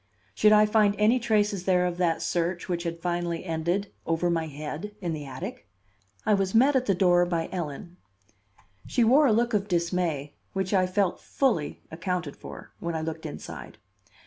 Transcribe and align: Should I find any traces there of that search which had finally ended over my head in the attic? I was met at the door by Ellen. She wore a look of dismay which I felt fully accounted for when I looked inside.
Should 0.33 0.51
I 0.51 0.65
find 0.65 0.95
any 0.97 1.19
traces 1.19 1.65
there 1.65 1.85
of 1.85 1.97
that 1.97 2.23
search 2.23 2.67
which 2.67 2.81
had 2.85 2.99
finally 3.03 3.45
ended 3.45 3.91
over 4.07 4.31
my 4.31 4.47
head 4.47 4.95
in 4.99 5.13
the 5.13 5.27
attic? 5.27 5.67
I 6.25 6.33
was 6.33 6.55
met 6.55 6.75
at 6.75 6.87
the 6.87 6.95
door 6.95 7.23
by 7.27 7.47
Ellen. 7.51 7.97
She 8.87 9.03
wore 9.03 9.27
a 9.27 9.31
look 9.31 9.53
of 9.53 9.67
dismay 9.67 10.33
which 10.53 10.73
I 10.73 10.87
felt 10.87 11.19
fully 11.21 11.83
accounted 11.91 12.35
for 12.35 12.71
when 12.79 12.95
I 12.95 13.01
looked 13.01 13.27
inside. 13.27 13.77